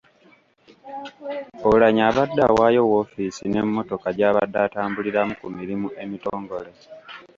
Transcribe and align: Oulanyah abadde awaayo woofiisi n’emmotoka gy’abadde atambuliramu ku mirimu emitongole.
Oulanyah 1.67 2.07
abadde 2.09 2.41
awaayo 2.49 2.81
woofiisi 2.89 3.43
n’emmotoka 3.47 4.07
gy’abadde 4.17 4.57
atambuliramu 4.67 5.33
ku 5.39 5.47
mirimu 5.57 5.87
emitongole. 6.03 6.71